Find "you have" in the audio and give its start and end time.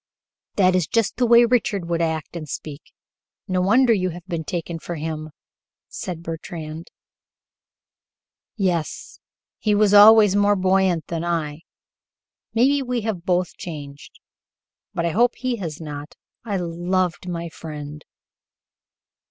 3.93-4.25